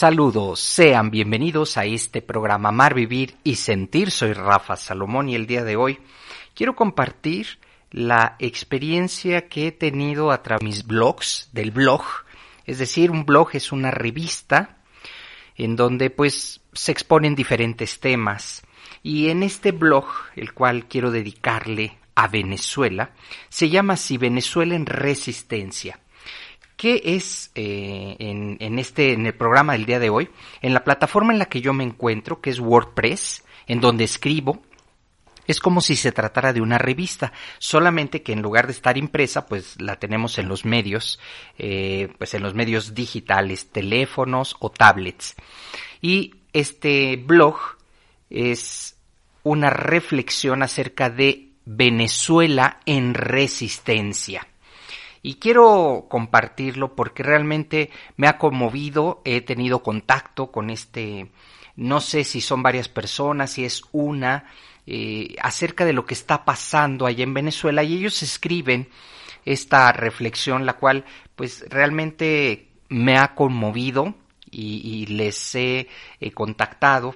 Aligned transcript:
Saludos, 0.00 0.60
sean 0.60 1.10
bienvenidos 1.10 1.76
a 1.76 1.84
este 1.84 2.22
programa 2.22 2.68
Amar, 2.68 2.94
Vivir 2.94 3.34
y 3.42 3.56
Sentir. 3.56 4.12
Soy 4.12 4.32
Rafa 4.32 4.76
Salomón 4.76 5.28
y 5.28 5.34
el 5.34 5.48
día 5.48 5.64
de 5.64 5.74
hoy 5.74 5.98
quiero 6.54 6.76
compartir 6.76 7.58
la 7.90 8.36
experiencia 8.38 9.48
que 9.48 9.66
he 9.66 9.72
tenido 9.72 10.30
a 10.30 10.40
través 10.40 10.60
de 10.60 10.66
mis 10.66 10.86
blogs, 10.86 11.48
del 11.52 11.72
blog. 11.72 12.04
Es 12.64 12.78
decir, 12.78 13.10
un 13.10 13.26
blog 13.26 13.48
es 13.54 13.72
una 13.72 13.90
revista 13.90 14.76
en 15.56 15.74
donde 15.74 16.10
pues 16.10 16.60
se 16.72 16.92
exponen 16.92 17.34
diferentes 17.34 17.98
temas. 17.98 18.62
Y 19.02 19.30
en 19.30 19.42
este 19.42 19.72
blog, 19.72 20.06
el 20.36 20.54
cual 20.54 20.86
quiero 20.86 21.10
dedicarle 21.10 21.98
a 22.14 22.28
Venezuela, 22.28 23.10
se 23.48 23.68
llama 23.68 23.94
así 23.94 24.16
Venezuela 24.16 24.76
en 24.76 24.86
Resistencia. 24.86 25.98
¿Qué 26.78 27.02
es 27.04 27.50
eh, 27.56 28.14
en, 28.20 28.56
en, 28.60 28.78
este, 28.78 29.12
en 29.12 29.26
el 29.26 29.34
programa 29.34 29.72
del 29.72 29.84
día 29.84 29.98
de 29.98 30.10
hoy? 30.10 30.30
En 30.62 30.74
la 30.74 30.84
plataforma 30.84 31.32
en 31.32 31.40
la 31.40 31.46
que 31.46 31.60
yo 31.60 31.72
me 31.72 31.82
encuentro, 31.82 32.40
que 32.40 32.50
es 32.50 32.60
WordPress, 32.60 33.44
en 33.66 33.80
donde 33.80 34.04
escribo, 34.04 34.62
es 35.48 35.58
como 35.58 35.80
si 35.80 35.96
se 35.96 36.12
tratara 36.12 36.52
de 36.52 36.60
una 36.60 36.78
revista, 36.78 37.32
solamente 37.58 38.22
que 38.22 38.32
en 38.32 38.42
lugar 38.42 38.66
de 38.66 38.74
estar 38.74 38.96
impresa, 38.96 39.46
pues 39.46 39.80
la 39.80 39.96
tenemos 39.96 40.38
en 40.38 40.46
los 40.46 40.64
medios, 40.64 41.18
eh, 41.58 42.14
pues 42.16 42.34
en 42.34 42.44
los 42.44 42.54
medios 42.54 42.94
digitales, 42.94 43.70
teléfonos 43.72 44.54
o 44.60 44.70
tablets. 44.70 45.34
Y 46.00 46.36
este 46.52 47.16
blog 47.16 47.58
es 48.30 48.94
una 49.42 49.70
reflexión 49.70 50.62
acerca 50.62 51.10
de 51.10 51.48
Venezuela 51.64 52.78
en 52.86 53.14
resistencia 53.14 54.46
y 55.22 55.34
quiero 55.34 56.06
compartirlo 56.08 56.94
porque 56.94 57.22
realmente 57.22 57.90
me 58.16 58.28
ha 58.28 58.38
conmovido, 58.38 59.22
he 59.24 59.40
tenido 59.40 59.82
contacto 59.82 60.50
con 60.50 60.70
este, 60.70 61.30
no 61.76 62.00
sé 62.00 62.24
si 62.24 62.40
son 62.40 62.62
varias 62.62 62.88
personas, 62.88 63.52
si 63.52 63.64
es 63.64 63.82
una, 63.92 64.44
eh, 64.86 65.36
acerca 65.42 65.84
de 65.84 65.92
lo 65.92 66.06
que 66.06 66.14
está 66.14 66.44
pasando 66.44 67.06
allá 67.06 67.24
en 67.24 67.34
Venezuela. 67.34 67.82
Y 67.82 67.96
ellos 67.96 68.22
escriben 68.22 68.88
esta 69.44 69.92
reflexión, 69.92 70.66
la 70.66 70.74
cual 70.74 71.04
pues 71.36 71.64
realmente 71.68 72.68
me 72.88 73.18
ha 73.18 73.34
conmovido 73.34 74.14
y, 74.50 75.06
les 75.06 75.54
he 75.54 75.88
contactado 76.32 77.14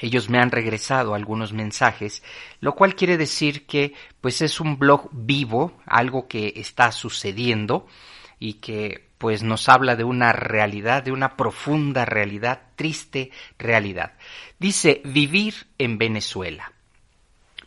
ellos 0.00 0.30
me 0.30 0.38
han 0.38 0.50
regresado 0.50 1.14
algunos 1.14 1.52
mensajes, 1.52 2.22
lo 2.60 2.74
cual 2.74 2.94
quiere 2.94 3.18
decir 3.18 3.66
que 3.66 3.94
pues 4.20 4.40
es 4.40 4.60
un 4.60 4.78
blog 4.78 5.10
vivo, 5.12 5.72
algo 5.86 6.26
que 6.26 6.54
está 6.56 6.90
sucediendo 6.90 7.86
y 8.38 8.54
que 8.54 9.10
pues 9.18 9.42
nos 9.42 9.68
habla 9.68 9.96
de 9.96 10.04
una 10.04 10.32
realidad, 10.32 11.02
de 11.02 11.12
una 11.12 11.36
profunda 11.36 12.06
realidad, 12.06 12.62
triste 12.76 13.30
realidad. 13.58 14.14
Dice 14.58 15.02
vivir 15.04 15.66
en 15.76 15.98
Venezuela. 15.98 16.72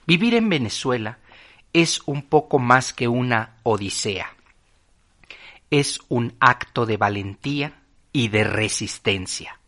Vivir 0.07 0.33
en 0.33 0.49
Venezuela 0.49 1.19
es 1.71 2.01
un 2.07 2.23
poco 2.23 2.57
más 2.57 2.93
que 2.93 3.07
una 3.07 3.57
odisea. 3.61 4.33
Es 5.69 5.99
un 6.09 6.35
acto 6.39 6.87
de 6.87 6.97
valentía 6.97 7.73
y 8.11 8.29
de 8.29 8.43
resistencia 8.43 9.59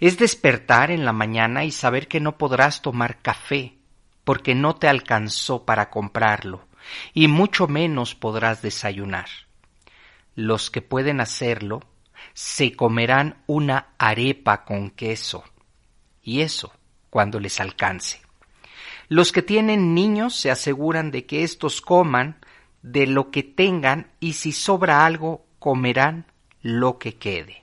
es 0.00 0.18
despertar 0.18 0.90
en 0.90 1.04
la 1.04 1.12
mañana 1.12 1.64
y 1.64 1.70
saber 1.70 2.08
que 2.08 2.20
no 2.20 2.38
podrás 2.38 2.82
tomar 2.82 3.20
café 3.22 3.76
porque 4.26 4.56
no 4.56 4.74
te 4.74 4.88
alcanzó 4.88 5.64
para 5.64 5.88
comprarlo, 5.88 6.66
y 7.14 7.28
mucho 7.28 7.68
menos 7.68 8.16
podrás 8.16 8.60
desayunar. 8.60 9.28
Los 10.34 10.68
que 10.68 10.82
pueden 10.82 11.20
hacerlo 11.20 11.84
se 12.34 12.74
comerán 12.74 13.36
una 13.46 13.90
arepa 13.98 14.64
con 14.64 14.90
queso, 14.90 15.44
y 16.22 16.40
eso 16.40 16.72
cuando 17.08 17.38
les 17.38 17.60
alcance. 17.60 18.20
Los 19.08 19.30
que 19.30 19.42
tienen 19.42 19.94
niños 19.94 20.34
se 20.34 20.50
aseguran 20.50 21.12
de 21.12 21.24
que 21.24 21.44
éstos 21.44 21.80
coman 21.80 22.44
de 22.82 23.06
lo 23.06 23.30
que 23.30 23.44
tengan 23.44 24.10
y 24.18 24.32
si 24.32 24.50
sobra 24.50 25.06
algo 25.06 25.46
comerán 25.60 26.26
lo 26.62 26.98
que 26.98 27.14
quede. 27.14 27.62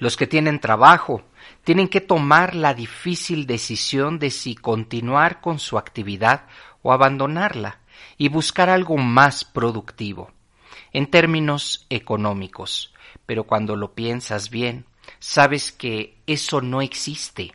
Los 0.00 0.16
que 0.16 0.26
tienen 0.26 0.60
trabajo 0.60 1.22
tienen 1.62 1.86
que 1.86 2.00
tomar 2.00 2.54
la 2.54 2.72
difícil 2.72 3.46
decisión 3.46 4.18
de 4.18 4.30
si 4.30 4.54
continuar 4.54 5.42
con 5.42 5.58
su 5.58 5.76
actividad 5.76 6.46
o 6.80 6.94
abandonarla 6.94 7.80
y 8.16 8.30
buscar 8.30 8.70
algo 8.70 8.96
más 8.96 9.44
productivo, 9.44 10.32
en 10.94 11.10
términos 11.10 11.86
económicos. 11.90 12.94
Pero 13.26 13.44
cuando 13.44 13.76
lo 13.76 13.94
piensas 13.94 14.48
bien, 14.48 14.86
sabes 15.18 15.70
que 15.70 16.16
eso 16.26 16.62
no 16.62 16.80
existe. 16.80 17.52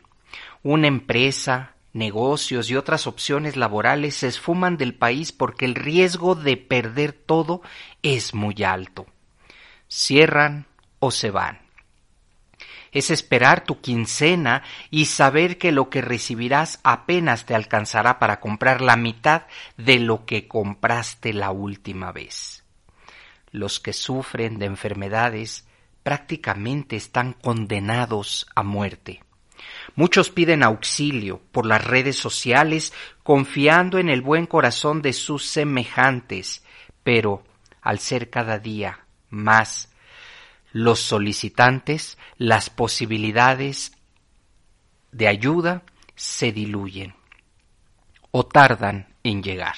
Una 0.62 0.86
empresa, 0.86 1.74
negocios 1.92 2.70
y 2.70 2.76
otras 2.76 3.08
opciones 3.08 3.56
laborales 3.56 4.14
se 4.14 4.28
esfuman 4.28 4.76
del 4.76 4.94
país 4.94 5.32
porque 5.32 5.64
el 5.64 5.74
riesgo 5.74 6.36
de 6.36 6.56
perder 6.56 7.12
todo 7.12 7.62
es 8.02 8.34
muy 8.34 8.62
alto. 8.62 9.06
Cierran 9.88 10.66
o 11.00 11.10
se 11.10 11.32
van 11.32 11.65
es 12.96 13.10
esperar 13.10 13.62
tu 13.62 13.82
quincena 13.82 14.62
y 14.90 15.04
saber 15.04 15.58
que 15.58 15.70
lo 15.70 15.90
que 15.90 16.00
recibirás 16.00 16.80
apenas 16.82 17.44
te 17.44 17.54
alcanzará 17.54 18.18
para 18.18 18.40
comprar 18.40 18.80
la 18.80 18.96
mitad 18.96 19.42
de 19.76 19.98
lo 19.98 20.24
que 20.24 20.48
compraste 20.48 21.34
la 21.34 21.50
última 21.50 22.10
vez. 22.10 22.64
Los 23.50 23.80
que 23.80 23.92
sufren 23.92 24.58
de 24.58 24.64
enfermedades 24.64 25.66
prácticamente 26.02 26.96
están 26.96 27.34
condenados 27.34 28.46
a 28.54 28.62
muerte. 28.62 29.22
Muchos 29.94 30.30
piden 30.30 30.62
auxilio 30.62 31.42
por 31.52 31.66
las 31.66 31.84
redes 31.84 32.16
sociales 32.16 32.94
confiando 33.22 33.98
en 33.98 34.08
el 34.08 34.22
buen 34.22 34.46
corazón 34.46 35.02
de 35.02 35.12
sus 35.12 35.44
semejantes, 35.44 36.64
pero 37.02 37.44
al 37.82 37.98
ser 37.98 38.30
cada 38.30 38.58
día 38.58 39.00
más 39.28 39.90
los 40.76 41.00
solicitantes, 41.00 42.18
las 42.36 42.68
posibilidades 42.68 43.92
de 45.10 45.26
ayuda 45.26 45.84
se 46.16 46.52
diluyen 46.52 47.14
o 48.30 48.44
tardan 48.44 49.14
en 49.22 49.42
llegar. 49.42 49.76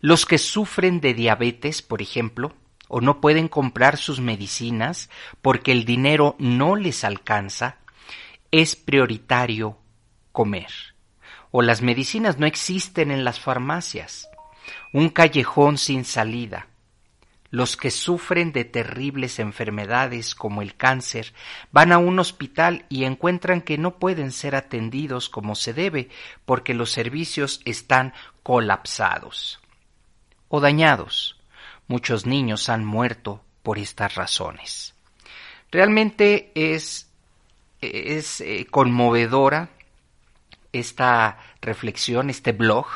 Los 0.00 0.26
que 0.26 0.38
sufren 0.38 1.00
de 1.00 1.14
diabetes, 1.14 1.82
por 1.82 2.02
ejemplo, 2.02 2.52
o 2.88 3.00
no 3.00 3.20
pueden 3.20 3.46
comprar 3.46 3.96
sus 3.96 4.18
medicinas 4.18 5.08
porque 5.40 5.70
el 5.70 5.84
dinero 5.84 6.34
no 6.40 6.74
les 6.74 7.04
alcanza, 7.04 7.76
es 8.50 8.74
prioritario 8.74 9.78
comer. 10.32 10.72
O 11.52 11.62
las 11.62 11.80
medicinas 11.80 12.40
no 12.40 12.46
existen 12.46 13.12
en 13.12 13.22
las 13.22 13.38
farmacias. 13.38 14.28
Un 14.92 15.10
callejón 15.10 15.78
sin 15.78 16.04
salida 16.04 16.66
los 17.50 17.76
que 17.76 17.90
sufren 17.90 18.52
de 18.52 18.64
terribles 18.64 19.38
enfermedades 19.38 20.34
como 20.34 20.62
el 20.62 20.76
cáncer 20.76 21.32
van 21.72 21.92
a 21.92 21.98
un 21.98 22.18
hospital 22.18 22.86
y 22.88 23.04
encuentran 23.04 23.60
que 23.60 23.78
no 23.78 23.98
pueden 23.98 24.32
ser 24.32 24.56
atendidos 24.56 25.28
como 25.28 25.54
se 25.54 25.72
debe 25.72 26.08
porque 26.44 26.74
los 26.74 26.90
servicios 26.90 27.60
están 27.64 28.12
colapsados 28.42 29.60
o 30.48 30.60
dañados. 30.60 31.40
Muchos 31.88 32.26
niños 32.26 32.68
han 32.68 32.84
muerto 32.84 33.42
por 33.62 33.78
estas 33.78 34.14
razones. 34.14 34.94
Realmente 35.70 36.52
es, 36.54 37.08
es 37.80 38.40
eh, 38.40 38.66
conmovedora 38.70 39.70
esta 40.72 41.38
reflexión, 41.60 42.30
este 42.30 42.52
blog, 42.52 42.86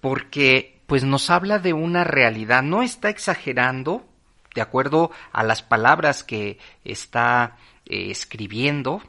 porque 0.00 0.77
pues 0.88 1.04
nos 1.04 1.28
habla 1.28 1.58
de 1.58 1.74
una 1.74 2.02
realidad, 2.02 2.62
no 2.62 2.82
está 2.82 3.10
exagerando, 3.10 4.06
de 4.54 4.62
acuerdo 4.62 5.10
a 5.32 5.44
las 5.44 5.62
palabras 5.62 6.24
que 6.24 6.58
está 6.82 7.58
eh, 7.84 8.10
escribiendo 8.10 9.02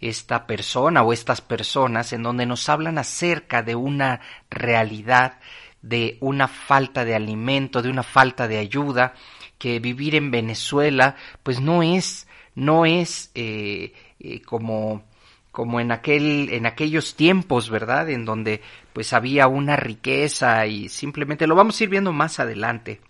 esta 0.00 0.46
persona 0.46 1.02
o 1.02 1.12
estas 1.12 1.42
personas, 1.42 2.14
en 2.14 2.22
donde 2.22 2.46
nos 2.46 2.66
hablan 2.70 2.96
acerca 2.96 3.62
de 3.62 3.74
una 3.74 4.22
realidad, 4.48 5.38
de 5.82 6.16
una 6.20 6.48
falta 6.48 7.04
de 7.04 7.14
alimento, 7.14 7.82
de 7.82 7.90
una 7.90 8.04
falta 8.04 8.48
de 8.48 8.56
ayuda, 8.56 9.12
que 9.58 9.80
vivir 9.80 10.14
en 10.14 10.30
Venezuela, 10.30 11.16
pues 11.42 11.60
no 11.60 11.82
es, 11.82 12.26
no 12.54 12.86
es 12.86 13.30
eh, 13.34 13.92
eh, 14.18 14.40
como 14.40 15.04
como 15.50 15.80
en 15.80 15.92
aquel 15.92 16.48
en 16.50 16.64
aquellos 16.64 17.14
tiempos, 17.14 17.68
¿verdad? 17.68 18.08
En 18.08 18.24
donde 18.24 18.62
pues 18.92 19.12
había 19.12 19.46
una 19.48 19.76
riqueza 19.76 20.66
y 20.66 20.88
simplemente 20.88 21.46
lo 21.46 21.54
vamos 21.54 21.80
a 21.80 21.84
ir 21.84 21.90
viendo 21.90 22.12
más 22.12 22.40
adelante 22.40 23.00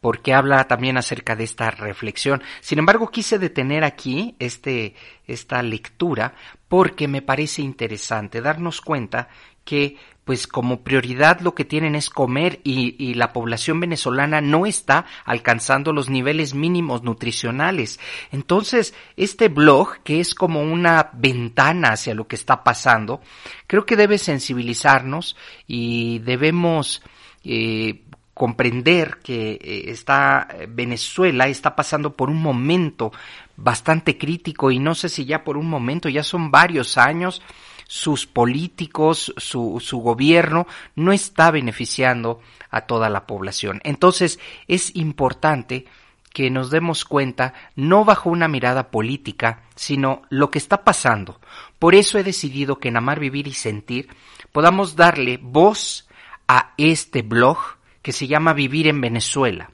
porque 0.00 0.34
habla 0.34 0.64
también 0.64 0.96
acerca 0.96 1.36
de 1.36 1.44
esta 1.44 1.70
reflexión. 1.70 2.42
Sin 2.60 2.80
embargo, 2.80 3.10
quise 3.10 3.38
detener 3.38 3.84
aquí 3.84 4.34
este, 4.40 4.96
esta 5.28 5.62
lectura 5.62 6.34
porque 6.68 7.06
me 7.06 7.22
parece 7.22 7.62
interesante 7.62 8.40
darnos 8.40 8.80
cuenta 8.80 9.28
que 9.64 9.96
pues 10.24 10.46
como 10.46 10.82
prioridad 10.82 11.40
lo 11.40 11.54
que 11.54 11.64
tienen 11.64 11.94
es 11.94 12.08
comer 12.08 12.60
y, 12.62 12.94
y, 12.98 13.14
la 13.14 13.32
población 13.32 13.80
venezolana 13.80 14.40
no 14.40 14.66
está 14.66 15.04
alcanzando 15.24 15.92
los 15.92 16.10
niveles 16.10 16.54
mínimos 16.54 17.02
nutricionales. 17.02 17.98
Entonces, 18.30 18.94
este 19.16 19.48
blog, 19.48 19.98
que 20.04 20.20
es 20.20 20.34
como 20.34 20.62
una 20.62 21.10
ventana 21.12 21.92
hacia 21.92 22.14
lo 22.14 22.28
que 22.28 22.36
está 22.36 22.62
pasando, 22.62 23.20
creo 23.66 23.84
que 23.84 23.96
debe 23.96 24.16
sensibilizarnos 24.18 25.36
y 25.66 26.20
debemos 26.20 27.02
eh, 27.42 28.02
comprender 28.34 29.18
que 29.22 29.52
eh, 29.52 29.84
está 29.90 30.48
Venezuela 30.68 31.48
está 31.48 31.76
pasando 31.76 32.16
por 32.16 32.30
un 32.30 32.40
momento 32.40 33.12
bastante 33.56 34.16
crítico 34.16 34.70
y 34.70 34.78
no 34.78 34.94
sé 34.94 35.08
si 35.08 35.24
ya 35.24 35.44
por 35.44 35.56
un 35.56 35.68
momento, 35.68 36.08
ya 36.08 36.22
son 36.22 36.50
varios 36.50 36.96
años 36.96 37.42
sus 37.86 38.26
políticos, 38.26 39.34
su, 39.36 39.80
su 39.80 39.98
gobierno 39.98 40.66
no 40.94 41.12
está 41.12 41.50
beneficiando 41.50 42.40
a 42.70 42.82
toda 42.82 43.08
la 43.08 43.26
población. 43.26 43.80
Entonces 43.84 44.38
es 44.68 44.94
importante 44.96 45.86
que 46.32 46.50
nos 46.50 46.70
demos 46.70 47.04
cuenta 47.04 47.54
no 47.76 48.04
bajo 48.04 48.30
una 48.30 48.48
mirada 48.48 48.90
política, 48.90 49.62
sino 49.74 50.22
lo 50.30 50.50
que 50.50 50.58
está 50.58 50.84
pasando. 50.84 51.40
Por 51.78 51.94
eso 51.94 52.18
he 52.18 52.22
decidido 52.22 52.78
que 52.78 52.88
en 52.88 52.96
Amar, 52.96 53.20
Vivir 53.20 53.46
y 53.46 53.52
Sentir 53.52 54.08
podamos 54.50 54.96
darle 54.96 55.38
voz 55.40 56.08
a 56.48 56.74
este 56.76 57.22
blog 57.22 57.58
que 58.00 58.12
se 58.12 58.26
llama 58.26 58.52
Vivir 58.52 58.88
en 58.88 59.00
Venezuela. 59.00 59.70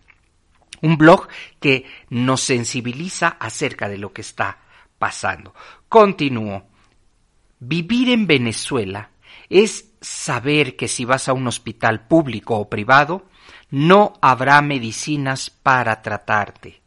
Un 0.82 0.96
blog 0.96 1.28
que 1.60 1.86
nos 2.10 2.40
sensibiliza 2.40 3.28
acerca 3.28 3.88
de 3.88 3.98
lo 3.98 4.12
que 4.12 4.20
está 4.20 4.58
pasando. 4.98 5.54
Continúo. 5.88 6.66
Vivir 7.60 8.10
en 8.10 8.26
Venezuela 8.26 9.10
es 9.48 9.92
saber 10.00 10.76
que 10.76 10.88
si 10.88 11.04
vas 11.04 11.28
a 11.28 11.32
un 11.32 11.46
hospital 11.46 12.06
público 12.06 12.56
o 12.56 12.68
privado, 12.68 13.26
no 13.70 14.14
habrá 14.20 14.62
medicinas 14.62 15.50
para 15.50 16.02
tratarte 16.02 16.80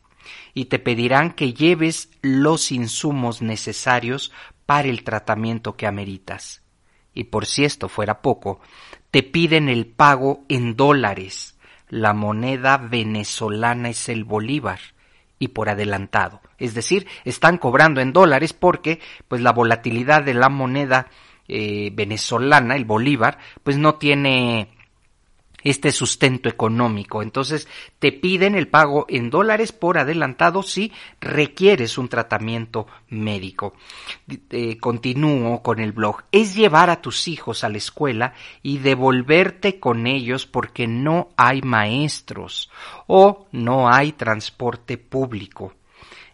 y 0.54 0.66
te 0.66 0.80
pedirán 0.80 1.32
que 1.32 1.54
lleves 1.54 2.10
los 2.22 2.72
insumos 2.72 3.42
necesarios 3.42 4.32
para 4.66 4.88
el 4.88 5.04
tratamiento 5.04 5.76
que 5.76 5.88
ameritas. 5.88 6.62
Y 7.14 7.26
por 7.26 7.46
si 7.46 7.66
esto 7.66 7.90
fuera 7.90 8.22
poco, 8.22 8.62
te 9.12 9.24
piden 9.24 9.70
el 9.70 9.86
pago 9.86 10.46
en 10.50 10.76
dólares. 10.76 11.58
La 11.90 12.14
moneda 12.14 12.78
venezolana 12.78 13.90
es 13.90 14.08
el 14.08 14.24
bolívar 14.24 14.80
y 15.40 15.50
por 15.50 15.70
adelantado. 15.70 16.41
Es 16.62 16.74
decir, 16.74 17.08
están 17.26 17.58
cobrando 17.58 18.02
en 18.02 18.14
dólares 18.14 18.54
porque 18.54 19.00
pues 19.28 19.42
la 19.42 19.52
volatilidad 19.52 20.24
de 20.24 20.34
la 20.34 20.50
moneda 20.50 21.08
eh, 21.48 21.92
venezolana, 21.94 22.76
el 22.76 22.86
bolívar, 22.86 23.38
pues 23.64 23.78
no 23.78 23.96
tiene 23.96 24.70
este 25.64 25.92
sustento 25.92 26.50
económico. 26.50 27.22
Entonces 27.22 27.68
te 28.00 28.12
piden 28.12 28.56
el 28.56 28.68
pago 28.68 29.06
en 29.10 29.30
dólares 29.30 29.72
por 29.72 29.98
adelantado 29.98 30.64
si 30.64 30.92
requieres 31.20 31.98
un 31.98 32.10
tratamiento 32.10 32.88
médico. 33.10 33.74
Eh, 34.50 34.78
continúo 34.78 35.62
con 35.62 35.80
el 35.80 35.92
blog. 35.92 36.24
Es 36.32 36.56
llevar 36.56 36.90
a 36.90 37.02
tus 37.02 37.28
hijos 37.28 37.64
a 37.64 37.70
la 37.70 37.78
escuela 37.78 38.34
y 38.62 38.80
devolverte 38.80 39.80
con 39.80 40.08
ellos 40.08 40.46
porque 40.46 40.88
no 40.88 41.30
hay 41.38 41.62
maestros 41.62 42.70
o 43.08 43.48
no 43.52 43.92
hay 43.92 44.14
transporte 44.14 44.98
público. 44.98 45.74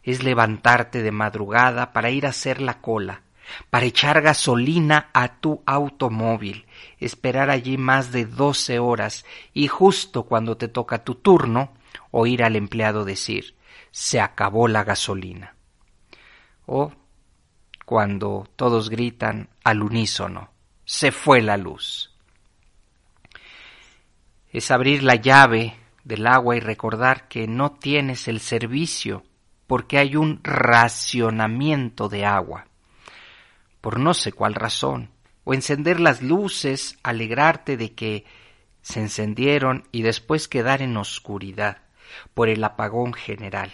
Es 0.07 0.23
levantarte 0.23 1.03
de 1.03 1.11
madrugada 1.11 1.93
para 1.93 2.09
ir 2.09 2.25
a 2.25 2.29
hacer 2.29 2.61
la 2.61 2.81
cola 2.81 3.21
para 3.69 3.85
echar 3.85 4.21
gasolina 4.21 5.09
a 5.13 5.39
tu 5.39 5.63
automóvil, 5.65 6.65
esperar 6.99 7.49
allí 7.49 7.77
más 7.77 8.11
de 8.11 8.25
doce 8.25 8.79
horas 8.79 9.25
y 9.53 9.67
justo 9.67 10.23
cuando 10.23 10.57
te 10.57 10.67
toca 10.67 11.03
tu 11.03 11.15
turno, 11.15 11.73
oír 12.11 12.43
al 12.43 12.55
empleado 12.55 13.05
decir 13.05 13.55
se 13.91 14.19
acabó 14.19 14.67
la 14.67 14.83
gasolina. 14.83 15.55
O 16.65 16.91
cuando 17.85 18.47
todos 18.55 18.89
gritan 18.89 19.49
al 19.63 19.81
unísono 19.81 20.51
se 20.85 21.11
fue 21.11 21.41
la 21.41 21.57
luz. 21.57 22.13
Es 24.51 24.71
abrir 24.71 25.03
la 25.03 25.15
llave 25.15 25.75
del 26.03 26.27
agua 26.27 26.55
y 26.55 26.59
recordar 26.59 27.27
que 27.27 27.47
no 27.47 27.71
tienes 27.71 28.27
el 28.27 28.39
servicio 28.39 29.23
porque 29.67 29.99
hay 29.99 30.15
un 30.15 30.39
racionamiento 30.43 32.09
de 32.09 32.25
agua 32.25 32.67
por 33.87 33.99
no 33.99 34.13
sé 34.13 34.33
cuál 34.33 34.53
razón, 34.53 35.11
o 35.45 35.53
encender 35.53 36.01
las 36.01 36.21
luces, 36.21 36.97
alegrarte 37.03 37.77
de 37.77 37.93
que 37.93 38.25
se 38.81 38.99
encendieron 38.99 39.87
y 39.93 40.01
después 40.01 40.49
quedar 40.49 40.81
en 40.81 40.97
oscuridad 40.97 41.77
por 42.33 42.49
el 42.49 42.61
apagón 42.65 43.13
general, 43.13 43.71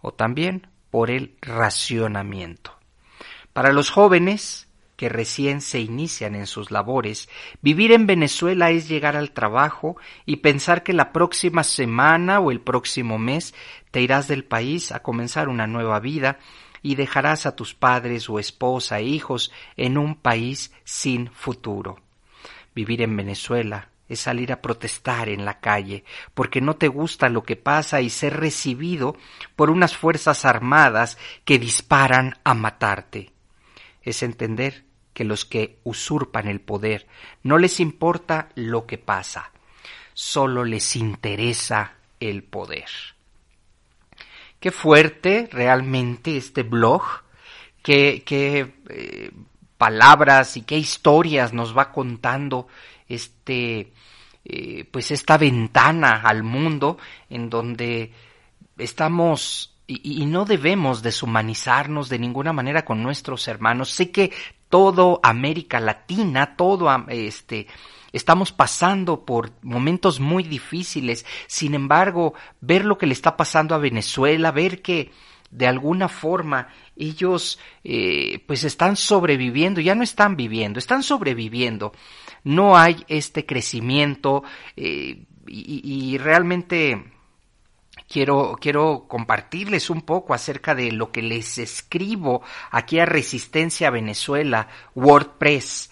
o 0.00 0.14
también 0.14 0.68
por 0.90 1.10
el 1.10 1.36
racionamiento. 1.42 2.78
Para 3.52 3.72
los 3.72 3.90
jóvenes 3.90 4.68
que 5.02 5.08
recién 5.08 5.62
se 5.62 5.80
inician 5.80 6.36
en 6.36 6.46
sus 6.46 6.70
labores, 6.70 7.28
vivir 7.60 7.90
en 7.90 8.06
Venezuela 8.06 8.70
es 8.70 8.86
llegar 8.86 9.16
al 9.16 9.32
trabajo 9.32 9.96
y 10.26 10.36
pensar 10.36 10.84
que 10.84 10.92
la 10.92 11.12
próxima 11.12 11.64
semana 11.64 12.38
o 12.38 12.52
el 12.52 12.60
próximo 12.60 13.18
mes 13.18 13.52
te 13.90 14.00
irás 14.00 14.28
del 14.28 14.44
país 14.44 14.92
a 14.92 15.02
comenzar 15.02 15.48
una 15.48 15.66
nueva 15.66 15.98
vida 15.98 16.38
y 16.82 16.94
dejarás 16.94 17.46
a 17.46 17.56
tus 17.56 17.74
padres 17.74 18.30
o 18.30 18.38
esposa 18.38 19.00
e 19.00 19.06
hijos 19.06 19.50
en 19.76 19.98
un 19.98 20.14
país 20.14 20.72
sin 20.84 21.32
futuro. 21.32 21.98
Vivir 22.72 23.02
en 23.02 23.16
Venezuela 23.16 23.88
es 24.08 24.20
salir 24.20 24.52
a 24.52 24.62
protestar 24.62 25.28
en 25.28 25.44
la 25.44 25.58
calle 25.58 26.04
porque 26.32 26.60
no 26.60 26.76
te 26.76 26.86
gusta 26.86 27.28
lo 27.28 27.42
que 27.42 27.56
pasa 27.56 28.00
y 28.00 28.08
ser 28.08 28.36
recibido 28.36 29.16
por 29.56 29.68
unas 29.68 29.96
fuerzas 29.96 30.44
armadas 30.44 31.18
que 31.44 31.58
disparan 31.58 32.38
a 32.44 32.54
matarte. 32.54 33.32
Es 34.00 34.22
entender 34.22 34.84
que 35.12 35.24
los 35.24 35.44
que 35.44 35.78
usurpan 35.84 36.48
el 36.48 36.60
poder 36.60 37.06
no 37.42 37.58
les 37.58 37.80
importa 37.80 38.48
lo 38.54 38.86
que 38.86 38.98
pasa, 38.98 39.50
solo 40.14 40.64
les 40.64 40.96
interesa 40.96 41.94
el 42.20 42.42
poder. 42.42 42.88
Qué 44.60 44.70
fuerte 44.70 45.48
realmente 45.50 46.36
este 46.36 46.62
blog, 46.62 47.02
qué, 47.82 48.22
eh, 48.28 49.30
palabras 49.76 50.56
y 50.56 50.62
qué 50.62 50.78
historias 50.78 51.52
nos 51.52 51.76
va 51.76 51.90
contando 51.90 52.68
este, 53.08 53.92
eh, 54.44 54.84
pues 54.88 55.10
esta 55.10 55.36
ventana 55.36 56.22
al 56.22 56.44
mundo 56.44 56.98
en 57.28 57.50
donde 57.50 58.12
estamos 58.78 59.71
y, 60.02 60.26
no 60.26 60.44
debemos 60.44 61.02
deshumanizarnos 61.02 62.08
de 62.08 62.18
ninguna 62.18 62.52
manera 62.52 62.84
con 62.84 63.02
nuestros 63.02 63.48
hermanos. 63.48 63.90
Sé 63.90 64.10
que 64.10 64.32
todo 64.68 65.20
América 65.22 65.80
Latina, 65.80 66.56
todo 66.56 66.88
este 67.08 67.66
Estamos 68.12 68.52
pasando 68.52 69.24
por 69.24 69.52
momentos 69.62 70.20
muy 70.20 70.42
difíciles. 70.42 71.24
Sin 71.46 71.74
embargo, 71.74 72.34
ver 72.60 72.84
lo 72.84 72.98
que 72.98 73.06
le 73.06 73.14
está 73.14 73.36
pasando 73.36 73.74
a 73.74 73.78
Venezuela, 73.78 74.50
ver 74.50 74.82
que 74.82 75.10
de 75.50 75.66
alguna 75.66 76.08
forma 76.08 76.68
ellos 76.96 77.58
eh, 77.84 78.42
pues 78.46 78.64
están 78.64 78.96
sobreviviendo, 78.96 79.80
ya 79.80 79.94
no 79.94 80.02
están 80.02 80.36
viviendo, 80.36 80.78
están 80.78 81.02
sobreviviendo. 81.02 81.92
No 82.44 82.76
hay 82.76 83.04
este 83.08 83.46
crecimiento 83.46 84.42
eh, 84.76 85.24
y 85.46 86.16
realmente 86.18 87.12
quiero, 88.12 88.58
quiero 88.60 89.06
compartirles 89.08 89.88
un 89.88 90.02
poco 90.02 90.34
acerca 90.34 90.74
de 90.74 90.92
lo 90.92 91.10
que 91.10 91.22
les 91.22 91.56
escribo 91.58 92.42
aquí 92.70 92.98
a 92.98 93.06
Resistencia 93.06 93.90
Venezuela, 93.90 94.68
WordPress. 94.94 95.90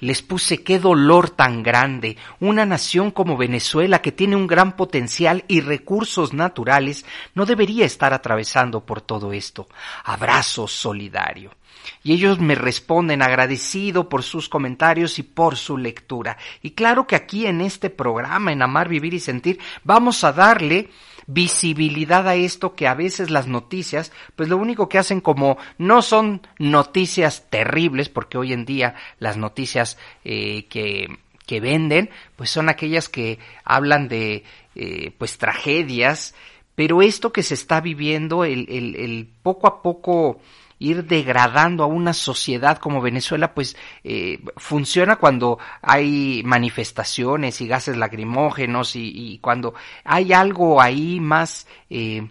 Les 0.00 0.22
puse 0.22 0.62
qué 0.62 0.78
dolor 0.78 1.30
tan 1.30 1.64
grande. 1.64 2.16
Una 2.38 2.64
nación 2.64 3.10
como 3.10 3.36
Venezuela, 3.36 4.00
que 4.00 4.12
tiene 4.12 4.36
un 4.36 4.46
gran 4.46 4.76
potencial 4.76 5.44
y 5.48 5.60
recursos 5.60 6.32
naturales, 6.32 7.04
no 7.34 7.46
debería 7.46 7.84
estar 7.84 8.14
atravesando 8.14 8.86
por 8.86 9.00
todo 9.00 9.32
esto. 9.32 9.66
Abrazo 10.04 10.68
solidario. 10.68 11.50
Y 12.04 12.12
ellos 12.12 12.38
me 12.38 12.54
responden 12.54 13.22
agradecido 13.22 14.08
por 14.08 14.22
sus 14.22 14.48
comentarios 14.48 15.18
y 15.18 15.24
por 15.24 15.56
su 15.56 15.76
lectura. 15.76 16.38
Y 16.62 16.72
claro 16.72 17.08
que 17.08 17.16
aquí 17.16 17.46
en 17.46 17.60
este 17.60 17.90
programa, 17.90 18.52
en 18.52 18.62
Amar, 18.62 18.88
Vivir 18.88 19.14
y 19.14 19.20
Sentir, 19.20 19.58
vamos 19.82 20.22
a 20.22 20.32
darle 20.32 20.90
visibilidad 21.28 22.26
a 22.26 22.34
esto 22.34 22.74
que 22.74 22.88
a 22.88 22.94
veces 22.94 23.30
las 23.30 23.46
noticias, 23.46 24.12
pues 24.34 24.48
lo 24.48 24.56
único 24.56 24.88
que 24.88 24.98
hacen 24.98 25.20
como 25.20 25.58
no 25.76 26.00
son 26.02 26.40
noticias 26.58 27.46
terribles, 27.50 28.08
porque 28.08 28.38
hoy 28.38 28.54
en 28.54 28.64
día 28.64 28.94
las 29.18 29.36
noticias 29.36 29.98
eh, 30.24 30.64
que, 30.68 31.06
que 31.46 31.60
venden, 31.60 32.08
pues 32.34 32.50
son 32.50 32.70
aquellas 32.70 33.10
que 33.10 33.38
hablan 33.62 34.08
de 34.08 34.42
eh, 34.74 35.12
pues 35.18 35.36
tragedias, 35.36 36.34
pero 36.74 37.02
esto 37.02 37.30
que 37.30 37.42
se 37.42 37.54
está 37.54 37.82
viviendo, 37.82 38.44
el, 38.44 38.66
el, 38.70 38.96
el 38.96 39.28
poco 39.42 39.66
a 39.66 39.82
poco 39.82 40.40
ir 40.78 41.04
degradando 41.04 41.84
a 41.84 41.86
una 41.86 42.12
sociedad 42.12 42.78
como 42.78 43.00
Venezuela, 43.00 43.54
pues 43.54 43.76
eh, 44.04 44.40
funciona 44.56 45.16
cuando 45.16 45.58
hay 45.82 46.42
manifestaciones 46.44 47.60
y 47.60 47.66
gases 47.66 47.96
lacrimógenos 47.96 48.94
y, 48.94 49.38
cuando 49.42 49.74
hay 50.04 50.32
algo 50.32 50.80
ahí 50.80 51.20
más, 51.20 51.66
eh, 51.90 52.28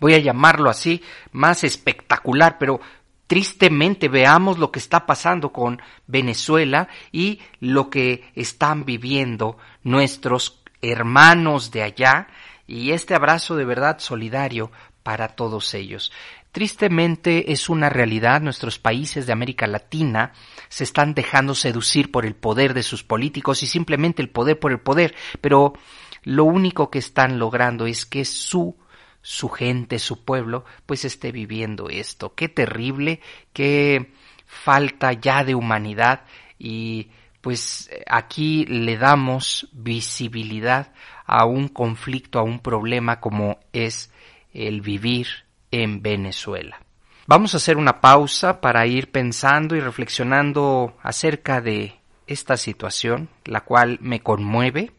voy 0.00 0.14
a 0.14 0.18
llamarlo 0.18 0.70
así, 0.70 1.02
más 1.32 1.64
espectacular, 1.64 2.56
pero 2.58 2.80
tristemente 3.26 4.08
veamos 4.08 4.58
lo 4.58 4.70
que 4.70 4.78
está 4.78 5.06
pasando 5.06 5.52
con 5.52 5.80
Venezuela 6.06 6.88
y 7.10 7.40
lo 7.60 7.88
que 7.90 8.30
están 8.34 8.84
viviendo 8.84 9.56
nuestros 9.82 10.62
hermanos 10.82 11.70
de 11.70 11.82
allá 11.82 12.28
y 12.66 12.92
este 12.92 13.14
abrazo 13.14 13.56
de 13.56 13.64
verdad 13.64 13.98
solidario 13.98 14.70
para 15.02 15.28
todos 15.28 15.74
ellos. 15.74 16.12
Tristemente 16.54 17.50
es 17.50 17.68
una 17.68 17.90
realidad, 17.90 18.40
nuestros 18.40 18.78
países 18.78 19.26
de 19.26 19.32
América 19.32 19.66
Latina 19.66 20.30
se 20.68 20.84
están 20.84 21.12
dejando 21.12 21.56
seducir 21.56 22.12
por 22.12 22.24
el 22.24 22.36
poder 22.36 22.74
de 22.74 22.84
sus 22.84 23.02
políticos 23.02 23.64
y 23.64 23.66
simplemente 23.66 24.22
el 24.22 24.30
poder 24.30 24.60
por 24.60 24.70
el 24.70 24.78
poder, 24.78 25.16
pero 25.40 25.72
lo 26.22 26.44
único 26.44 26.92
que 26.92 27.00
están 27.00 27.40
logrando 27.40 27.86
es 27.86 28.06
que 28.06 28.24
su 28.24 28.76
su 29.20 29.48
gente, 29.48 29.98
su 29.98 30.24
pueblo, 30.24 30.64
pues 30.86 31.04
esté 31.04 31.32
viviendo 31.32 31.88
esto. 31.88 32.36
Qué 32.36 32.48
terrible, 32.48 33.18
qué 33.52 34.12
falta 34.46 35.12
ya 35.12 35.42
de 35.42 35.56
humanidad 35.56 36.22
y 36.56 37.08
pues 37.40 37.90
aquí 38.06 38.64
le 38.66 38.96
damos 38.96 39.68
visibilidad 39.72 40.92
a 41.26 41.46
un 41.46 41.66
conflicto, 41.66 42.38
a 42.38 42.44
un 42.44 42.60
problema 42.60 43.18
como 43.18 43.58
es 43.72 44.12
el 44.52 44.82
vivir 44.82 45.43
en 45.82 46.02
Venezuela. 46.02 46.80
Vamos 47.26 47.54
a 47.54 47.56
hacer 47.56 47.78
una 47.78 48.00
pausa 48.00 48.60
para 48.60 48.86
ir 48.86 49.10
pensando 49.10 49.74
y 49.74 49.80
reflexionando 49.80 50.96
acerca 51.02 51.60
de 51.60 51.96
esta 52.26 52.56
situación, 52.56 53.28
la 53.44 53.62
cual 53.62 53.98
me 54.00 54.20
conmueve 54.20 54.92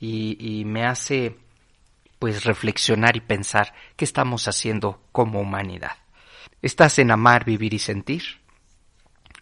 y, 0.00 0.64
me 0.64 0.86
hace 0.86 1.36
pues 2.18 2.44
reflexionar 2.44 3.16
y 3.16 3.20
pensar 3.20 3.74
qué 3.96 4.04
estamos 4.04 4.48
haciendo 4.48 5.00
como 5.12 5.40
humanidad. 5.40 5.96
Estás 6.62 6.98
en 6.98 7.10
Amar, 7.10 7.44
Vivir 7.44 7.74
y 7.74 7.78
Sentir 7.78 8.22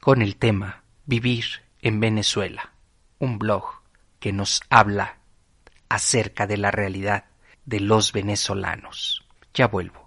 con 0.00 0.20
el 0.20 0.36
tema 0.36 0.82
Vivir 1.06 1.44
en 1.80 2.00
Venezuela, 2.00 2.72
un 3.18 3.38
blog 3.38 3.64
que 4.20 4.32
nos 4.32 4.62
habla 4.68 5.18
acerca 5.88 6.46
de 6.46 6.56
la 6.56 6.70
realidad 6.70 7.26
de 7.64 7.80
los 7.80 8.12
venezolanos. 8.12 9.24
Ya 9.54 9.68
vuelvo. 9.68 10.06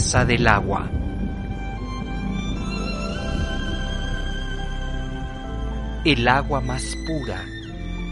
Casa 0.00 0.24
del 0.24 0.48
Agua. 0.48 0.88
El 6.06 6.26
agua 6.26 6.62
más 6.62 6.96
pura, 7.06 7.44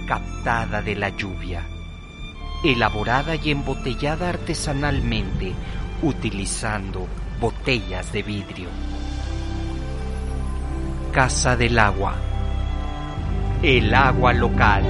captada 0.06 0.82
de 0.82 0.94
la 0.94 1.08
lluvia, 1.08 1.66
elaborada 2.62 3.36
y 3.36 3.52
embotellada 3.52 4.28
artesanalmente 4.28 5.54
utilizando 6.02 7.08
botellas 7.40 8.12
de 8.12 8.22
vidrio. 8.22 8.68
Casa 11.10 11.56
del 11.56 11.78
Agua. 11.78 12.16
El 13.62 13.94
agua 13.94 14.34
local. 14.34 14.84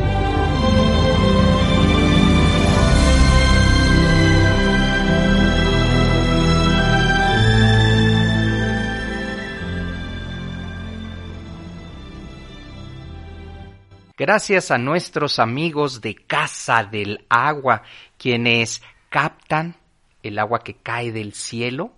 Gracias 14.19 14.73
a 14.73 14.79
nuestros 14.79 15.39
amigos 15.39 16.01
de 16.01 16.17
Casa 16.17 16.83
del 16.83 17.25
Agua, 17.29 17.83
quienes 18.19 18.83
captan 19.09 19.77
el 20.25 20.41
agua 20.41 20.59
que 20.59 20.75
cae 20.75 21.13
del 21.13 21.33
cielo, 21.33 21.93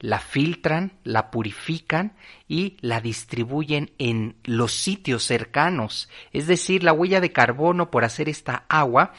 la 0.00 0.18
filtran, 0.18 0.92
la 1.04 1.30
purifican 1.30 2.16
y 2.48 2.78
la 2.80 3.00
distribuyen 3.00 3.92
en 3.98 4.36
los 4.44 4.72
sitios 4.72 5.22
cercanos. 5.22 6.08
Es 6.32 6.46
decir, 6.46 6.82
la 6.82 6.94
huella 6.94 7.20
de 7.20 7.32
carbono 7.32 7.90
por 7.90 8.04
hacer 8.04 8.30
esta 8.30 8.64
agua, 8.68 9.12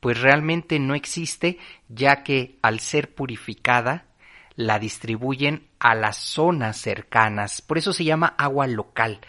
pues 0.00 0.20
realmente 0.20 0.80
no 0.80 0.96
existe, 0.96 1.58
ya 1.88 2.24
que 2.24 2.58
al 2.60 2.80
ser 2.80 3.14
purificada, 3.14 4.06
la 4.56 4.78
distribuyen 4.78 5.68
a 5.78 5.94
las 5.94 6.16
zonas 6.16 6.76
cercanas. 6.76 7.62
Por 7.62 7.78
eso 7.78 7.92
se 7.92 8.04
llama 8.04 8.34
agua 8.36 8.66
local. 8.66 9.20